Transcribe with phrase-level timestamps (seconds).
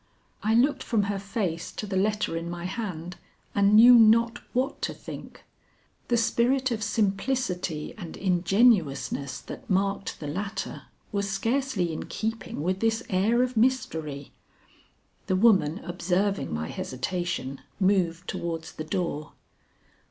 [0.41, 3.17] I looked from her face to the letter in my hand,
[3.53, 5.43] and knew not what to think.
[6.07, 12.79] The spirit of simplicity and ingenuousness that marked the latter was scarcely in keeping with
[12.79, 14.31] this air of mystery.
[15.27, 19.33] The woman observing my hesitation moved towards the door.